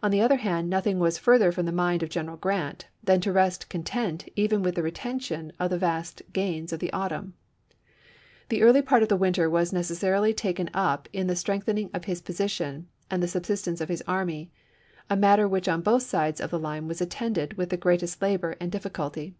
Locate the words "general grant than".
2.08-3.20